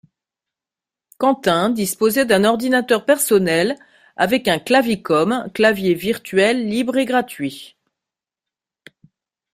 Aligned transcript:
Quentin 1.19 1.69
disposait 1.69 2.25
d'un 2.25 2.43
ordinateur 2.43 3.05
personnel 3.05 3.77
avec 4.15 4.47
un 4.47 4.57
clavicom, 4.57 5.47
clavier 5.53 5.93
virtuel 5.93 6.67
libre 6.67 6.97
et 6.97 7.05
gratuit. 7.05 7.77